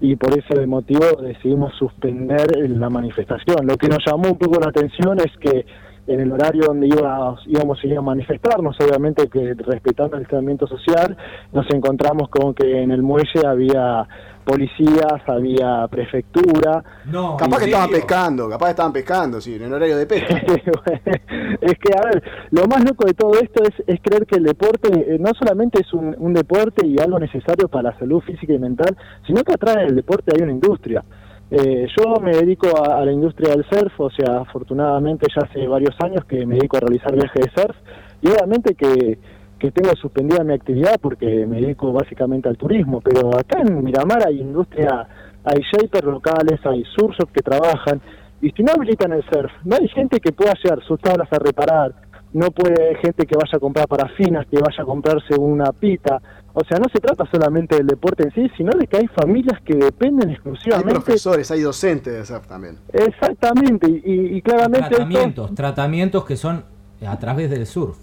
y 0.00 0.16
por 0.16 0.30
ese 0.38 0.66
motivo 0.66 1.04
decidimos 1.20 1.74
suspender 1.78 2.46
la 2.70 2.88
manifestación. 2.88 3.66
Lo 3.66 3.76
que 3.76 3.88
nos 3.88 3.98
llamó 4.06 4.30
un 4.30 4.38
poco 4.38 4.58
la 4.60 4.70
atención 4.70 5.18
es 5.20 5.36
que 5.38 5.66
en 6.10 6.20
el 6.20 6.32
horario 6.32 6.64
donde 6.66 6.88
íbamos, 6.88 7.40
íbamos 7.46 7.78
a 7.82 7.86
ir 7.86 7.96
a 7.96 8.02
manifestarnos, 8.02 8.76
obviamente 8.80 9.28
que 9.28 9.54
respetando 9.54 10.16
el 10.16 10.24
aislamiento 10.24 10.66
social, 10.66 11.16
nos 11.52 11.70
encontramos 11.70 12.28
con 12.28 12.52
que 12.52 12.82
en 12.82 12.90
el 12.90 13.02
muelle 13.02 13.46
había 13.46 14.08
policías, 14.44 15.22
había 15.26 15.86
prefectura. 15.88 16.82
No, 17.04 17.36
capaz 17.36 17.58
que 17.58 17.64
estaban 17.66 17.90
pescando, 17.90 18.48
capaz 18.48 18.66
que 18.66 18.70
estaban 18.70 18.92
pescando, 18.92 19.40
sí, 19.40 19.54
en 19.54 19.62
el 19.62 19.72
horario 19.72 19.96
de 19.96 20.06
pesca. 20.06 20.34
es 21.60 21.74
que, 21.78 21.94
a 21.94 22.04
ver, 22.06 22.22
lo 22.50 22.66
más 22.66 22.82
loco 22.82 23.06
de 23.06 23.14
todo 23.14 23.34
esto 23.40 23.62
es, 23.62 23.74
es 23.86 24.00
creer 24.02 24.26
que 24.26 24.36
el 24.36 24.44
deporte 24.44 24.88
eh, 24.92 25.18
no 25.20 25.30
solamente 25.38 25.80
es 25.80 25.92
un, 25.92 26.16
un, 26.18 26.32
deporte 26.32 26.84
y 26.84 26.98
algo 26.98 27.20
necesario 27.20 27.68
para 27.68 27.90
la 27.90 27.98
salud 28.00 28.20
física 28.22 28.52
y 28.52 28.58
mental, 28.58 28.96
sino 29.26 29.44
que 29.44 29.54
atrás 29.54 29.76
del 29.76 29.94
deporte 29.94 30.32
hay 30.34 30.42
una 30.42 30.52
industria. 30.52 31.04
Eh, 31.50 31.88
yo 31.96 32.14
me 32.20 32.30
dedico 32.30 32.68
a, 32.80 33.04
la 33.04 33.10
industria 33.10 33.50
del 33.50 33.64
surf, 33.68 33.92
o 33.98 34.10
sea, 34.10 34.42
afortunadamente 34.42 35.26
ya 35.34 35.42
hace 35.42 35.66
varios 35.66 35.96
años 36.00 36.24
que 36.24 36.46
me 36.46 36.54
dedico 36.54 36.76
a 36.76 36.80
realizar 36.80 37.12
viajes 37.12 37.44
de 37.44 37.50
surf 37.50 37.76
y 38.22 38.28
obviamente 38.28 38.76
que, 38.76 39.18
que 39.58 39.72
tengo 39.72 39.90
suspendida 39.96 40.44
mi 40.44 40.54
actividad 40.54 41.00
porque 41.00 41.44
me 41.46 41.60
dedico 41.60 41.92
básicamente 41.92 42.48
al 42.48 42.56
turismo, 42.56 43.00
pero 43.00 43.36
acá 43.36 43.62
en 43.62 43.82
Miramar 43.82 44.28
hay 44.28 44.40
industria, 44.40 45.08
hay 45.42 45.60
shapers 45.72 46.06
locales, 46.06 46.60
hay 46.64 46.84
surfers 46.96 47.32
que 47.32 47.42
trabajan 47.42 48.00
y 48.40 48.50
si 48.52 48.62
no 48.62 48.72
habilitan 48.72 49.12
el 49.12 49.24
surf, 49.24 49.50
no 49.64 49.74
hay 49.74 49.88
gente 49.88 50.20
que 50.20 50.30
pueda 50.30 50.54
llevar 50.62 50.84
sus 50.84 51.00
tablas 51.00 51.28
a 51.32 51.38
reparar, 51.40 51.94
no 52.32 52.50
puede 52.50 52.94
gente 52.96 53.26
que 53.26 53.36
vaya 53.36 53.56
a 53.56 53.58
comprar 53.58 53.88
parafinas, 53.88 54.46
que 54.46 54.58
vaya 54.58 54.82
a 54.82 54.84
comprarse 54.84 55.34
una 55.36 55.72
pita, 55.72 56.20
o 56.52 56.64
sea, 56.64 56.78
no 56.78 56.86
se 56.92 56.98
trata 56.98 57.24
solamente 57.30 57.76
del 57.76 57.86
deporte 57.86 58.24
en 58.24 58.34
sí, 58.34 58.50
sino 58.56 58.72
de 58.76 58.86
que 58.86 58.96
hay 58.96 59.06
familias 59.08 59.60
que 59.64 59.74
dependen 59.74 60.30
exclusivamente. 60.30 60.90
Hay 60.90 60.94
profesores, 61.00 61.50
hay 61.50 61.60
docentes 61.60 62.12
de 62.12 62.24
surf 62.24 62.46
también. 62.46 62.76
Exactamente, 62.92 63.88
y, 63.88 64.42
claramente. 64.42 64.88
Tratamientos, 64.88 65.54
tratamientos 65.54 66.24
que 66.24 66.36
son 66.36 66.64
a 67.06 67.18
través 67.18 67.50
del 67.50 67.66
surf. 67.66 67.96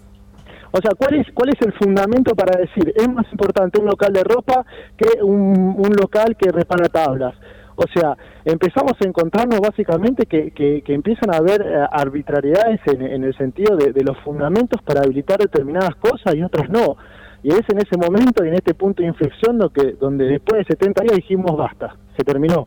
O 0.70 0.78
sea, 0.78 0.92
¿cuál 0.96 1.14
es, 1.14 1.26
¿cuál 1.34 1.50
es 1.50 1.60
el 1.66 1.72
fundamento 1.74 2.34
para 2.34 2.58
decir 2.58 2.92
es 2.94 3.08
más 3.08 3.26
importante 3.32 3.80
un 3.80 3.86
local 3.86 4.12
de 4.12 4.22
ropa 4.22 4.64
que 4.96 5.22
un, 5.22 5.74
un 5.78 5.92
local 5.98 6.36
que 6.36 6.50
repara 6.50 6.88
tablas? 6.88 7.34
O 7.80 7.86
sea, 7.94 8.16
empezamos 8.44 8.94
a 9.00 9.06
encontrarnos 9.06 9.60
básicamente 9.60 10.26
que, 10.26 10.50
que, 10.50 10.82
empiezan 10.92 11.32
a 11.32 11.36
haber 11.36 11.62
eh, 11.62 11.86
arbitrariedades 11.92 12.80
en, 12.86 13.22
el 13.22 13.36
sentido 13.36 13.76
de, 13.76 13.92
de, 13.92 14.02
los 14.02 14.18
fundamentos 14.24 14.82
para 14.82 15.02
habilitar 15.02 15.38
determinadas 15.38 15.94
cosas 15.94 16.34
y 16.34 16.42
otras 16.42 16.68
no. 16.70 16.96
Y 17.44 17.50
es 17.50 17.62
en 17.68 17.78
ese 17.78 17.96
momento 17.96 18.44
y 18.44 18.48
en 18.48 18.54
este 18.54 18.74
punto 18.74 19.02
de 19.02 19.08
inflexión 19.08 19.58
lo 19.58 19.70
que, 19.70 19.92
donde 19.92 20.24
después 20.24 20.66
de 20.66 20.74
70 20.74 21.04
días 21.04 21.16
dijimos 21.18 21.56
basta, 21.56 21.94
se 22.16 22.24
terminó. 22.24 22.66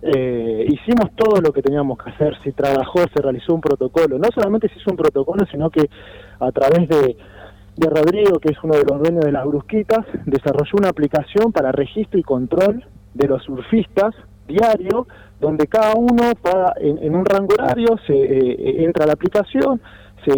Eh, 0.00 0.64
hicimos 0.68 1.10
todo 1.16 1.40
lo 1.40 1.52
que 1.52 1.60
teníamos 1.60 1.98
que 1.98 2.10
hacer, 2.10 2.36
se 2.44 2.52
trabajó, 2.52 3.00
se 3.12 3.20
realizó 3.20 3.56
un 3.56 3.60
protocolo. 3.60 4.16
No 4.16 4.28
solamente 4.32 4.68
se 4.68 4.78
hizo 4.78 4.92
un 4.92 4.96
protocolo, 4.96 5.44
sino 5.50 5.70
que 5.70 5.90
a 6.38 6.52
través 6.52 6.88
de, 6.88 7.16
de 7.78 7.90
Rodrigo, 7.90 8.38
que 8.38 8.52
es 8.52 8.58
uno 8.62 8.74
de 8.74 8.84
los 8.84 9.02
dueños 9.02 9.24
de 9.24 9.32
las 9.32 9.44
brusquitas, 9.44 10.06
desarrolló 10.24 10.78
una 10.78 10.90
aplicación 10.90 11.50
para 11.50 11.72
registro 11.72 12.20
y 12.20 12.22
control 12.22 12.84
de 13.14 13.26
los 13.26 13.42
surfistas 13.42 14.14
diario, 14.46 15.06
donde 15.40 15.66
cada 15.66 15.94
uno 15.94 16.32
paga 16.40 16.74
en, 16.80 17.14
un 17.14 17.24
rango 17.24 17.54
horario, 17.54 17.98
se 18.06 18.14
eh, 18.14 18.84
entra 18.84 19.04
a 19.04 19.06
la 19.08 19.14
aplicación, 19.14 19.80
se, 20.24 20.32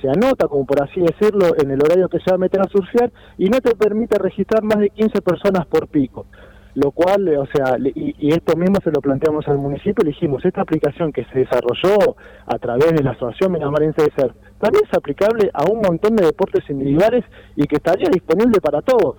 se, 0.00 0.08
anota, 0.08 0.46
como 0.46 0.64
por 0.64 0.82
así 0.82 1.00
decirlo, 1.00 1.46
en 1.60 1.70
el 1.70 1.82
horario 1.82 2.08
que 2.08 2.20
se 2.20 2.30
va 2.30 2.36
a 2.36 2.38
meter 2.38 2.60
a 2.60 2.68
surfear 2.68 3.10
y 3.36 3.48
no 3.48 3.60
te 3.60 3.74
permite 3.74 4.16
registrar 4.16 4.62
más 4.62 4.78
de 4.78 4.90
15 4.90 5.20
personas 5.22 5.66
por 5.66 5.88
pico. 5.88 6.26
Lo 6.74 6.92
cual, 6.92 7.28
o 7.36 7.46
sea, 7.46 7.76
y, 7.82 8.32
esto 8.32 8.56
mismo 8.56 8.76
se 8.84 8.92
lo 8.92 9.00
planteamos 9.00 9.48
al 9.48 9.58
municipio, 9.58 10.04
le 10.04 10.10
dijimos, 10.10 10.44
esta 10.44 10.60
aplicación 10.60 11.12
que 11.12 11.24
se 11.24 11.40
desarrolló 11.40 12.14
a 12.46 12.58
través 12.58 12.92
de 12.92 13.02
la 13.02 13.10
Asociación 13.10 13.52
Minamarense 13.52 14.02
de 14.02 14.12
Ser, 14.16 14.32
también 14.60 14.84
es 14.88 14.96
aplicable 14.96 15.50
a 15.52 15.64
un 15.64 15.80
montón 15.80 16.14
de 16.14 16.26
deportes 16.26 16.62
individuales 16.70 17.24
y 17.56 17.66
que 17.66 17.76
estaría 17.76 18.08
disponible 18.10 18.60
para 18.60 18.82
todos. 18.82 19.16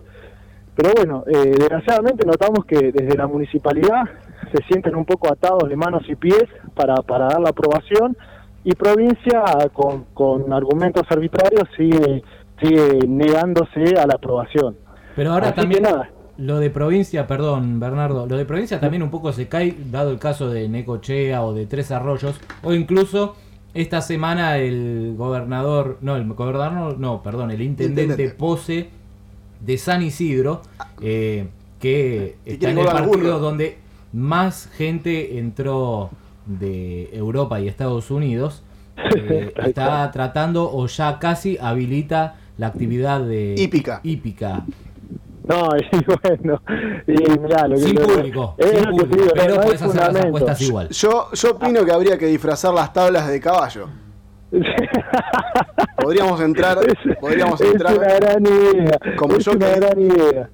Pero 0.79 0.93
bueno, 0.95 1.25
eh, 1.27 1.55
desgraciadamente 1.57 2.25
notamos 2.25 2.63
que 2.63 2.93
desde 2.93 3.17
la 3.17 3.27
municipalidad 3.27 4.03
se 4.49 4.63
sienten 4.69 4.95
un 4.95 5.03
poco 5.03 5.29
atados 5.29 5.67
de 5.67 5.75
manos 5.75 6.03
y 6.07 6.15
pies 6.15 6.45
para, 6.73 6.95
para 7.01 7.25
dar 7.25 7.41
la 7.41 7.49
aprobación 7.49 8.15
y 8.63 8.71
provincia 8.75 9.43
con, 9.73 10.05
con 10.13 10.53
argumentos 10.53 11.03
arbitrarios 11.09 11.67
sigue, 11.75 12.23
sigue 12.61 13.05
negándose 13.09 13.93
a 14.01 14.07
la 14.07 14.13
aprobación. 14.13 14.77
Pero 15.17 15.33
ahora 15.33 15.53
también 15.53 15.83
lo 16.37 16.59
de 16.59 16.69
provincia, 16.69 17.27
perdón 17.27 17.81
Bernardo, 17.81 18.25
lo 18.25 18.37
de 18.37 18.45
provincia 18.45 18.79
también 18.79 19.03
un 19.03 19.11
poco 19.11 19.33
se 19.33 19.49
cae 19.49 19.75
dado 19.91 20.11
el 20.11 20.19
caso 20.19 20.49
de 20.49 20.69
Necochea 20.69 21.43
o 21.43 21.53
de 21.53 21.65
Tres 21.65 21.91
Arroyos 21.91 22.39
o 22.63 22.73
incluso 22.73 23.35
esta 23.73 23.99
semana 23.99 24.57
el 24.57 25.15
gobernador, 25.17 25.97
no, 25.99 26.15
el 26.15 26.25
gobernador, 26.25 26.97
no, 26.97 27.21
perdón, 27.21 27.51
el 27.51 27.61
intendente, 27.61 28.29
Pose 28.29 28.91
de 29.59 29.77
San 29.77 30.01
Isidro, 30.01 30.61
eh, 31.01 31.47
que 31.79 32.37
está 32.45 32.71
en 32.71 32.77
el 32.79 32.85
partido 32.85 33.39
donde 33.39 33.77
más 34.13 34.69
gente 34.75 35.37
entró 35.37 36.09
de 36.45 37.09
Europa 37.13 37.59
y 37.59 37.67
Estados 37.67 38.09
Unidos 38.11 38.63
eh, 39.15 39.53
está 39.65 40.09
tratando 40.11 40.69
o 40.71 40.87
ya 40.87 41.19
casi 41.19 41.57
habilita 41.59 42.35
la 42.57 42.67
actividad 42.67 43.21
de 43.21 43.55
hípica. 43.57 44.01
hípica. 44.03 44.65
No, 45.47 45.69
y 45.77 46.05
bueno, 46.05 46.61
y 47.07 47.39
mirá, 47.39 47.67
lo 47.67 47.75
que 47.75 47.81
sin 47.81 47.95
público, 47.95 48.55
sin 48.59 48.89
público 48.89 49.31
pero 49.33 49.61
puedes 49.61 49.81
hacer 49.81 50.13
las 50.13 50.25
apuestas 50.25 50.61
igual. 50.61 50.89
Yo, 50.89 51.31
yo 51.33 51.51
opino 51.51 51.85
que 51.85 51.91
habría 51.91 52.17
que 52.17 52.27
disfrazar 52.27 52.73
las 52.73 52.93
tablas 52.93 53.27
de 53.27 53.39
caballo. 53.39 53.87
Podríamos 56.01 56.41
entrar, 56.49 56.77
podríamos 57.19 57.61
entrar. 57.61 57.93
Es 57.93 57.99
una 57.99 58.13
gran 58.15 58.45
idea. 58.45 58.99
Como 59.17 59.35
es 59.35 59.47
una 59.47 59.69
gran 59.69 59.99
idea. 59.99 60.49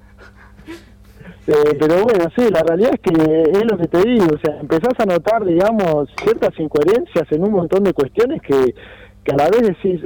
Eh, 1.46 1.76
pero 1.78 2.02
bueno, 2.02 2.24
sí, 2.36 2.48
la 2.50 2.62
realidad 2.62 2.90
es 2.94 3.00
que 3.00 3.42
es 3.52 3.64
lo 3.70 3.78
que 3.78 3.86
te 3.86 4.02
digo, 4.02 4.26
o 4.34 4.38
sea, 4.38 4.58
empezás 4.58 4.94
a 4.98 5.06
notar, 5.06 5.44
digamos, 5.44 6.08
ciertas 6.20 6.58
incoherencias 6.58 7.30
en 7.30 7.44
un 7.44 7.52
montón 7.52 7.84
de 7.84 7.92
cuestiones 7.92 8.42
que, 8.42 8.74
que 9.22 9.32
a 9.32 9.36
la 9.36 9.48
vez 9.48 9.62
decís, 9.62 10.00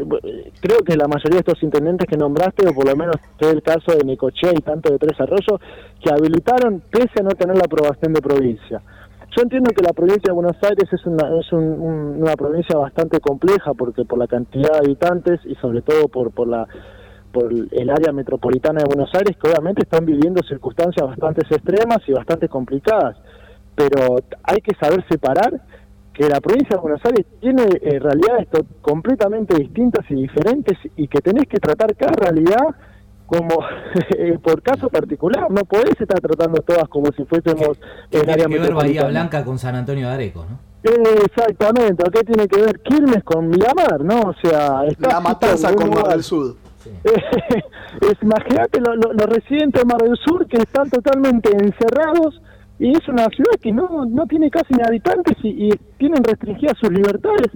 creo 0.61 0.81
que 0.85 0.97
la 0.97 1.09
mayoría 1.09 1.37
de 1.37 1.51
estos 1.51 1.63
intendentes 1.63 2.07
que 2.07 2.19
nombraste, 2.19 2.69
o 2.69 2.75
por 2.75 2.87
lo 2.87 2.95
menos 2.95 3.17
fue 3.39 3.53
el 3.53 3.63
caso 3.63 3.93
de 3.97 4.05
Necoche 4.05 4.51
y 4.55 4.61
tanto 4.61 4.93
de 4.93 4.99
Tres 4.99 5.19
Arroyos, 5.19 5.61
que 6.05 6.13
habilitaron 6.13 6.83
pese 6.91 7.21
a 7.21 7.23
no 7.23 7.31
tener 7.31 7.57
la 7.57 7.65
aprobación 7.65 8.13
de 8.13 8.21
provincia. 8.21 8.83
Yo 9.37 9.43
entiendo 9.43 9.71
que 9.71 9.83
la 9.83 9.93
provincia 9.93 10.25
de 10.27 10.33
Buenos 10.33 10.57
Aires 10.63 10.93
es 10.93 11.07
una, 11.07 11.39
es 11.39 11.53
una 11.53 12.35
provincia 12.35 12.77
bastante 12.77 13.21
compleja 13.21 13.75
porque 13.75 14.05
por 14.05 14.19
la 14.19 14.27
cantidad 14.27 14.73
de 14.73 14.79
habitantes 14.79 15.41
y 15.45 15.55
sobre 15.57 15.83
todo 15.83 16.09
por, 16.09 16.33
por 16.33 16.49
la 16.49 16.67
por 17.33 17.53
el 17.53 17.91
área 17.91 18.13
metropolitana 18.13 18.81
de 18.81 18.87
Buenos 18.87 19.15
Aires 19.15 19.37
que 19.41 19.49
obviamente 19.49 19.83
están 19.83 20.05
viviendo 20.05 20.43
circunstancias 20.43 21.07
bastante 21.07 21.43
extremas 21.49 21.99
y 22.09 22.13
bastante 22.13 22.49
complicadas. 22.49 23.17
Pero 23.77 24.17
hay 24.43 24.61
que 24.61 24.75
saber 24.75 25.05
separar 25.09 25.63
que 26.13 26.29
la 26.29 26.41
provincia 26.41 26.77
de 26.77 26.83
Buenos 26.83 27.01
Aires 27.05 27.27
tiene 27.41 27.63
eh, 27.63 28.01
realidades 28.01 28.49
completamente 28.83 29.57
distintas 29.57 30.05
y 30.11 30.15
diferentes 30.15 30.77
y 30.97 31.07
que 31.07 31.21
tenés 31.21 31.47
que 31.47 31.59
tratar 31.59 31.95
cada 31.95 32.13
realidad 32.13 32.75
como 33.31 33.65
eh, 34.19 34.39
por 34.43 34.61
caso 34.61 34.89
particular, 34.89 35.51
no 35.51 35.65
podés 35.65 35.99
estar 36.01 36.21
tratando 36.21 36.61
todas 36.63 36.89
como 36.89 37.07
si 37.13 37.25
fuésemos 37.25 37.79
en 38.11 38.29
área 38.29 38.47
que 38.47 38.59
ver 38.59 38.75
Bahía 38.75 39.05
Blanca 39.05 39.45
con 39.45 39.59
San 39.59 39.77
Antonio 39.77 40.09
de 40.09 40.15
Areco, 40.15 40.45
¿no? 40.51 40.71
exactamente, 40.83 42.03
¿qué 42.11 42.25
tiene 42.25 42.49
que 42.49 42.59
ver 42.59 42.81
Quilmes 42.81 43.23
con 43.23 43.49
Miramar, 43.49 44.03
no? 44.03 44.31
O 44.31 44.35
sea, 44.43 44.85
está 44.87 45.09
la 45.09 45.21
matanza 45.21 45.75
con 45.75 45.91
Mar 45.91 46.09
del 46.09 46.23
Sur. 46.23 46.57
Imagínate 48.23 48.81
los 48.81 49.27
residentes 49.27 49.83
de 49.83 49.85
Mar 49.85 50.01
del 50.01 50.17
Sur 50.17 50.47
que 50.47 50.57
están 50.57 50.89
totalmente 50.89 51.51
encerrados 51.51 52.41
y 52.79 52.93
es 52.93 53.07
una 53.09 53.27
ciudad 53.29 53.61
que 53.61 53.71
no, 53.71 54.07
no 54.07 54.27
tiene 54.27 54.51
casi 54.51 54.73
ni 54.73 54.83
habitantes 54.83 55.37
y, 55.43 55.71
tienen 55.99 56.25
restringidas 56.25 56.79
sus 56.79 56.91
libertades. 56.91 57.51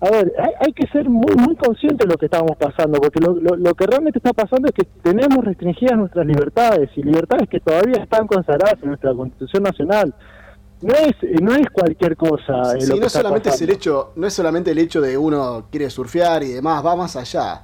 A 0.00 0.10
ver, 0.10 0.32
hay, 0.60 0.72
que 0.72 0.86
ser 0.88 1.08
muy 1.10 1.34
muy 1.36 1.54
conscientes 1.56 2.06
de 2.06 2.12
lo 2.12 2.16
que 2.16 2.26
estamos 2.26 2.52
pasando, 2.58 2.98
porque 3.00 3.20
lo, 3.20 3.34
lo, 3.34 3.74
que 3.74 3.86
realmente 3.86 4.18
está 4.18 4.32
pasando 4.32 4.68
es 4.68 4.74
que 4.74 4.84
tenemos 5.02 5.44
restringidas 5.44 5.98
nuestras 5.98 6.26
libertades 6.26 6.88
y 6.96 7.02
libertades 7.02 7.48
que 7.48 7.60
todavía 7.60 8.02
están 8.02 8.26
consagradas 8.26 8.82
en 8.82 8.88
nuestra 8.88 9.12
Constitución 9.12 9.62
Nacional. 9.62 10.14
No 10.80 10.94
es, 10.94 11.42
no 11.42 11.54
es 11.54 11.68
cualquier 11.70 12.16
cosa. 12.16 12.80
Sí, 12.80 12.98
no 12.98 13.08
solamente 13.10 13.50
es 13.50 13.60
el 13.60 13.70
hecho, 13.70 14.12
no 14.16 14.26
es 14.26 14.32
solamente 14.32 14.70
el 14.70 14.78
hecho 14.78 15.02
de 15.02 15.18
uno 15.18 15.66
quiere 15.70 15.90
surfear 15.90 16.42
y 16.44 16.52
demás, 16.52 16.84
va 16.84 16.96
más 16.96 17.16
allá 17.16 17.60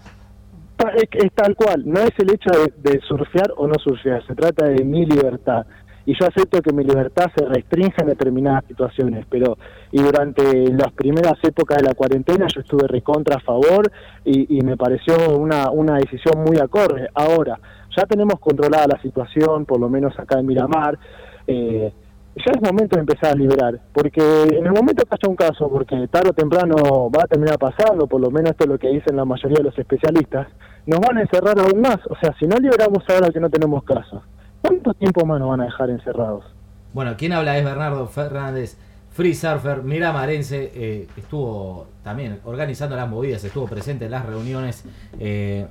es, 0.94 1.32
tal 1.34 1.54
cual, 1.56 1.82
no 1.86 2.00
es 2.00 2.12
el 2.18 2.30
hecho 2.30 2.50
de, 2.76 3.00
surfear 3.00 3.52
o 3.56 3.66
no 3.66 3.74
surfear, 3.82 4.24
se 4.26 4.34
trata 4.34 4.66
de 4.66 4.84
mi 4.84 5.06
libertad. 5.06 5.66
Y 6.06 6.14
yo 6.18 6.26
acepto 6.26 6.62
que 6.62 6.72
mi 6.72 6.84
libertad 6.84 7.26
se 7.36 7.44
restrinja 7.44 8.02
en 8.02 8.08
determinadas 8.08 8.64
situaciones, 8.66 9.26
pero 9.28 9.58
y 9.90 10.00
durante 10.00 10.72
las 10.72 10.92
primeras 10.92 11.34
épocas 11.42 11.78
de 11.78 11.84
la 11.84 11.94
cuarentena 11.94 12.46
yo 12.54 12.60
estuve 12.60 12.86
recontra 12.86 13.36
a 13.36 13.40
favor 13.40 13.90
y, 14.24 14.60
me 14.62 14.76
pareció 14.76 15.14
una, 15.36 15.70
una 15.70 15.96
decisión 15.96 16.42
muy 16.44 16.58
acorde. 16.58 17.08
Ahora, 17.14 17.58
ya 17.96 18.04
tenemos 18.04 18.38
controlada 18.40 18.86
la 18.94 19.02
situación, 19.02 19.64
por 19.64 19.80
lo 19.80 19.88
menos 19.88 20.18
acá 20.18 20.38
en 20.38 20.46
Miramar, 20.46 20.98
eh, 21.46 21.92
ya 22.36 22.52
es 22.52 22.60
momento 22.60 22.96
de 22.96 23.00
empezar 23.00 23.32
a 23.32 23.34
liberar, 23.34 23.80
porque 23.94 24.20
en 24.20 24.66
el 24.66 24.72
momento 24.72 25.04
que 25.04 25.14
haya 25.14 25.28
un 25.28 25.36
caso, 25.36 25.70
porque 25.70 26.06
tarde 26.08 26.30
o 26.30 26.32
temprano 26.34 27.10
va 27.10 27.22
a 27.24 27.26
terminar 27.26 27.58
pasando, 27.58 28.06
por 28.06 28.20
lo 28.20 28.30
menos 28.30 28.50
esto 28.50 28.64
es 28.64 28.70
lo 28.70 28.78
que 28.78 28.88
dicen 28.88 29.16
la 29.16 29.24
mayoría 29.24 29.58
de 29.58 29.64
los 29.64 29.78
especialistas, 29.78 30.46
nos 30.84 31.00
van 31.00 31.16
a 31.16 31.22
encerrar 31.22 31.58
aún 31.58 31.80
más. 31.80 31.98
O 32.10 32.16
sea, 32.20 32.34
si 32.38 32.46
no 32.46 32.56
liberamos 32.58 33.02
ahora 33.08 33.30
que 33.30 33.40
no 33.40 33.48
tenemos 33.48 33.82
caso, 33.84 34.22
¿cuánto 34.66 34.94
tiempo 34.94 35.24
más 35.24 35.40
nos 35.40 35.50
van 35.50 35.60
a 35.60 35.64
dejar 35.64 35.90
encerrados? 35.90 36.44
Bueno, 36.92 37.16
quien 37.16 37.32
habla 37.32 37.58
es 37.58 37.64
Bernardo 37.64 38.06
Fernández, 38.06 38.78
free 39.10 39.34
surfer, 39.34 39.82
miramarense, 39.82 40.72
eh, 40.74 41.08
estuvo 41.16 41.86
también 42.02 42.40
organizando 42.44 42.96
las 42.96 43.08
movidas, 43.08 43.44
estuvo 43.44 43.66
presente 43.66 44.06
en 44.06 44.10
las 44.12 44.26
reuniones. 44.26 44.84
Eh, 45.18 45.66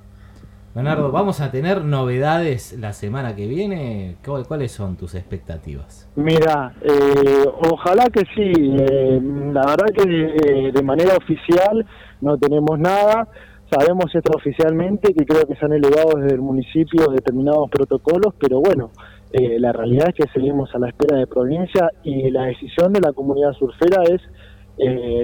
Bernardo, 0.75 1.10
¿vamos 1.10 1.40
a 1.40 1.52
tener 1.52 1.86
novedades 1.86 2.78
la 2.78 2.92
semana 2.92 3.34
que 3.34 3.48
viene? 3.48 4.18
¿Cuáles 4.25 4.74
son 4.74 4.98
tus 4.98 5.16
expectativas? 5.16 6.06
Mira, 6.18 6.74
eh, 6.82 7.46
ojalá 7.72 8.10
que 8.10 8.24
sí. 8.36 8.52
Eh, 8.78 9.22
la 9.54 9.62
verdad 9.68 9.86
que 9.96 10.04
eh, 10.04 10.72
de 10.74 10.84
manera 10.84 11.16
oficial 11.16 11.86
no 12.20 12.38
tenemos 12.38 12.78
nada. 12.78 13.25
Sabemos 13.77 14.05
extraoficialmente 14.15 15.13
que 15.13 15.25
creo 15.25 15.46
que 15.46 15.55
se 15.55 15.65
han 15.65 15.74
elevado 15.74 16.17
desde 16.17 16.36
el 16.36 16.41
municipio 16.41 17.08
determinados 17.08 17.70
protocolos, 17.70 18.34
pero 18.39 18.62
bueno, 18.62 18.91
la 19.34 19.74
realidad 19.74 20.08
es 20.10 20.15
que 20.15 20.32
seguimos 20.32 20.74
a 20.74 20.79
la 20.79 20.88
espera 20.88 21.17
de 21.17 21.27
provincia 21.27 21.91
y 22.03 22.32
la 22.32 22.44
decisión 22.44 22.94
de 22.94 23.01
la 23.01 23.12
comunidad 23.12 23.51
surfera 23.51 24.03
es 24.03 24.22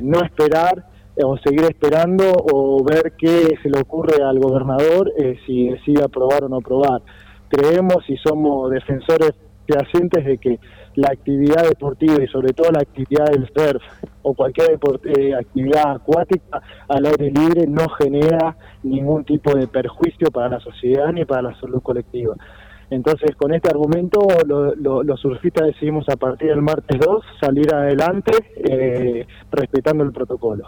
no 0.04 0.22
esperar 0.22 0.86
o 1.24 1.38
seguir 1.38 1.64
esperando 1.64 2.24
o 2.54 2.84
ver 2.84 3.14
qué 3.18 3.58
se 3.62 3.70
le 3.70 3.80
ocurre 3.80 4.24
al 4.24 4.40
gobernador 4.40 5.12
eh, 5.18 5.38
si 5.46 5.70
decide 5.70 6.04
aprobar 6.04 6.44
o 6.44 6.50
no 6.50 6.58
aprobar. 6.58 7.02
Creemos 7.50 8.10
y 8.10 8.18
somos 8.18 8.72
defensores 8.72 9.34
fehacientes 9.68 10.26
de 10.26 10.38
que 10.38 10.60
la 10.96 11.10
actividad 11.10 11.68
deportiva 11.68 12.22
y 12.22 12.28
sobre 12.28 12.54
todo 12.54 12.72
la 12.72 12.82
actividad 12.82 13.26
del 13.26 13.50
surf 13.56 13.82
o 14.24 14.34
cualquier 14.34 14.80
eh, 15.06 15.34
actividad 15.36 15.96
acuática 15.96 16.62
al 16.88 17.06
aire 17.06 17.32
libre 17.32 17.68
no 17.68 17.88
genera 17.90 18.58
ningún 18.84 19.24
tipo 19.24 19.56
de 19.56 19.68
perjuicio 19.68 20.30
para 20.32 20.50
la 20.50 20.60
sociedad 20.60 21.12
ni 21.14 21.26
para 21.26 21.44
la 21.44 21.60
salud 21.60 21.82
colectiva. 21.82 22.36
Entonces, 22.92 23.38
con 23.38 23.54
este 23.54 23.70
argumento, 23.70 24.20
los 24.46 25.20
surfistas 25.22 25.68
decidimos 25.68 26.10
a 26.10 26.18
partir 26.18 26.50
del 26.50 26.62
martes 26.62 27.00
2 27.00 27.24
salir 27.40 27.74
adelante 27.74 28.34
eh, 28.56 29.26
respetando 29.50 30.04
el 30.04 30.12
protocolo. 30.12 30.68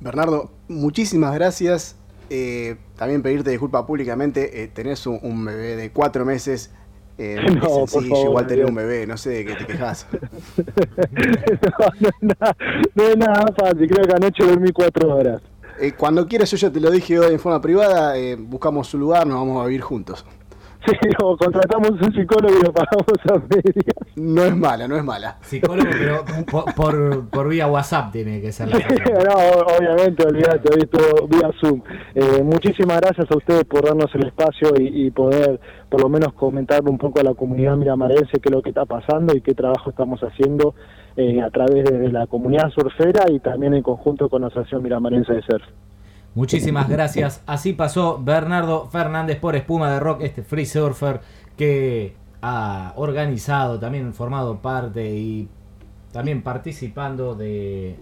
Bernardo, 0.00 0.50
muchísimas 0.66 1.34
gracias. 1.34 1.96
Eh, 2.30 2.76
también 2.96 3.22
pedirte 3.22 3.50
disculpas 3.50 3.84
públicamente. 3.84 4.62
Eh, 4.62 4.68
tenés 4.68 5.06
un, 5.06 5.44
bebé 5.44 5.76
de 5.76 5.92
cuatro 5.92 6.24
meses. 6.24 6.72
Eh, 7.18 7.36
no, 7.62 7.86
sencillo, 7.86 8.24
igual 8.26 8.46
tener 8.46 8.66
un 8.66 8.74
bebé, 8.74 9.06
no 9.06 9.16
sé 9.16 9.30
de 9.30 9.44
qué 9.44 9.54
te 9.56 9.66
quejas. 9.66 10.06
no, 12.20 13.04
es 13.04 13.16
nada, 13.16 13.52
fácil, 13.56 13.88
creo 13.88 14.06
que 14.06 14.14
anoche 14.14 14.44
dormí 14.46 14.70
cuatro 14.70 15.14
horas. 15.14 15.42
Eh, 15.80 15.92
cuando 15.96 16.26
quieras, 16.26 16.50
yo 16.50 16.56
ya 16.56 16.70
te 16.70 16.80
lo 16.80 16.90
dije 16.90 17.18
hoy 17.18 17.32
en 17.34 17.40
forma 17.40 17.60
privada, 17.60 18.14
buscamos 18.38 18.92
un 18.94 19.00
lugar, 19.00 19.26
nos 19.26 19.38
vamos 19.38 19.62
a 19.62 19.66
vivir 19.66 19.80
juntos. 19.80 20.24
Sí, 20.86 20.92
o 21.22 21.36
contratamos 21.36 21.90
un 21.90 22.12
psicólogo 22.14 22.54
y 22.56 22.62
lo 22.62 22.72
pagamos 22.72 23.06
a 23.30 23.38
media. 23.38 23.92
No 24.16 24.44
es 24.44 24.56
mala, 24.56 24.86
no 24.86 24.96
es 24.96 25.04
mala. 25.04 25.36
Psicólogo, 25.40 25.90
pero 25.90 26.24
por, 26.76 27.28
por, 27.28 27.48
vía 27.48 27.66
WhatsApp 27.66 28.12
tiene 28.12 28.40
que 28.40 28.52
ser 28.52 28.68
la 28.68 28.78
No, 28.78 29.74
obviamente, 29.76 30.24
olvídate, 30.24 30.76
visto 30.76 31.26
vía 31.28 31.50
Zoom. 31.60 31.82
Eh, 32.14 32.42
muchísimas 32.42 33.00
gracias 33.00 33.30
a 33.30 33.36
ustedes 33.36 33.64
por 33.64 33.84
darnos 33.84 34.14
el 34.14 34.26
espacio 34.26 34.70
y, 34.78 35.10
poder 35.10 35.60
por 35.88 36.02
lo 36.02 36.08
menos 36.08 36.32
comentarle 36.34 36.90
un 36.90 36.98
poco 36.98 37.20
a 37.20 37.24
la 37.24 37.34
comunidad 37.34 37.76
miramarense 37.76 38.38
qué 38.40 38.48
es 38.48 38.52
lo 38.52 38.62
que 38.62 38.68
está 38.68 38.84
pasando 38.84 39.34
y 39.34 39.40
qué 39.40 39.54
trabajo 39.54 39.90
estamos 39.90 40.20
haciendo 40.20 40.74
eh, 41.16 41.40
a 41.40 41.50
través 41.50 41.84
de 41.84 42.12
la 42.12 42.26
comunidad 42.26 42.70
surfera 42.70 43.24
y 43.30 43.40
también 43.40 43.74
en 43.74 43.82
conjunto 43.82 44.28
con 44.28 44.42
la 44.42 44.48
Asociación 44.48 44.82
Miramarense 44.82 45.32
de 45.32 45.42
Surf. 45.42 45.64
Muchísimas 46.34 46.88
gracias. 46.88 47.42
Así 47.46 47.72
pasó 47.72 48.20
Bernardo 48.22 48.86
Fernández 48.88 49.38
por 49.38 49.56
Espuma 49.56 49.90
de 49.90 50.00
Rock, 50.00 50.22
este 50.22 50.42
free 50.42 50.66
surfer 50.66 51.20
que 51.56 52.14
ha 52.42 52.92
organizado, 52.96 53.78
también 53.78 54.14
formado 54.14 54.58
parte 54.58 55.10
y 55.10 55.48
también 56.12 56.42
participando 56.42 57.34
de 57.34 57.98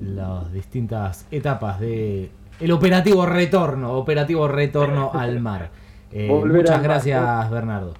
las 0.00 0.52
distintas 0.52 1.26
etapas 1.30 1.78
de 1.78 2.30
el 2.60 2.72
operativo 2.72 3.24
retorno, 3.24 3.92
operativo 3.92 4.48
retorno 4.48 5.10
al 5.14 5.40
mar. 5.40 5.70
Eh, 6.10 6.28
muchas 6.28 6.82
gracias, 6.82 7.50
Bernardo. 7.50 7.94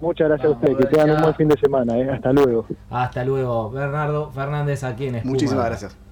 Muchas 0.00 0.28
gracias 0.28 0.48
a 0.48 0.50
ustedes, 0.50 0.76
que 0.76 0.84
tengan 0.86 1.10
un 1.12 1.22
buen 1.22 1.34
fin 1.34 1.48
de 1.48 1.58
semana. 1.58 1.98
Eh. 1.98 2.10
Hasta 2.10 2.32
luego. 2.32 2.66
Hasta 2.90 3.24
luego. 3.24 3.70
Bernardo 3.70 4.30
Fernández 4.30 4.84
aquí 4.84 5.06
en 5.06 5.16
Espuma. 5.16 5.32
Muchísimas 5.32 5.66
gracias. 5.66 6.05